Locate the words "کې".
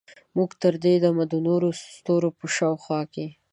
3.13-3.27